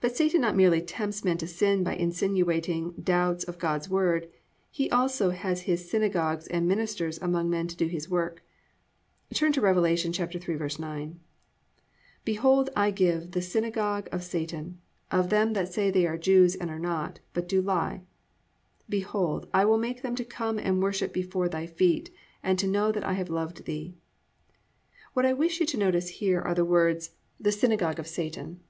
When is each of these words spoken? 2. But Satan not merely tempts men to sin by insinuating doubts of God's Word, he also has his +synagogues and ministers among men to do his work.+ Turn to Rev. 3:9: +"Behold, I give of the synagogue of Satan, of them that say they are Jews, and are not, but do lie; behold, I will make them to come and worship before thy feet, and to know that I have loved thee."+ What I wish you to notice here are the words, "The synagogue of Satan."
2. 0.00 0.02
But 0.06 0.16
Satan 0.16 0.42
not 0.42 0.54
merely 0.54 0.80
tempts 0.80 1.24
men 1.24 1.38
to 1.38 1.46
sin 1.48 1.82
by 1.82 1.96
insinuating 1.96 2.92
doubts 2.92 3.42
of 3.42 3.58
God's 3.58 3.88
Word, 3.88 4.28
he 4.70 4.88
also 4.92 5.30
has 5.30 5.62
his 5.62 5.90
+synagogues 5.90 6.46
and 6.46 6.68
ministers 6.68 7.18
among 7.20 7.50
men 7.50 7.66
to 7.66 7.74
do 7.76 7.88
his 7.88 8.08
work.+ 8.08 8.40
Turn 9.34 9.50
to 9.50 9.60
Rev. 9.60 9.74
3:9: 9.78 11.16
+"Behold, 12.24 12.70
I 12.76 12.92
give 12.92 13.22
of 13.22 13.30
the 13.32 13.42
synagogue 13.42 14.08
of 14.12 14.22
Satan, 14.22 14.80
of 15.10 15.30
them 15.30 15.54
that 15.54 15.72
say 15.72 15.90
they 15.90 16.06
are 16.06 16.16
Jews, 16.16 16.54
and 16.54 16.70
are 16.70 16.78
not, 16.78 17.18
but 17.32 17.48
do 17.48 17.60
lie; 17.60 18.02
behold, 18.88 19.48
I 19.52 19.64
will 19.64 19.78
make 19.78 20.02
them 20.02 20.14
to 20.14 20.24
come 20.24 20.60
and 20.60 20.80
worship 20.80 21.12
before 21.12 21.48
thy 21.48 21.66
feet, 21.66 22.14
and 22.40 22.56
to 22.60 22.68
know 22.68 22.92
that 22.92 23.02
I 23.04 23.14
have 23.14 23.30
loved 23.30 23.64
thee."+ 23.64 23.96
What 25.14 25.26
I 25.26 25.32
wish 25.32 25.58
you 25.58 25.66
to 25.66 25.76
notice 25.76 26.08
here 26.22 26.40
are 26.40 26.54
the 26.54 26.64
words, 26.64 27.16
"The 27.40 27.50
synagogue 27.50 27.98
of 27.98 28.06
Satan." 28.06 28.60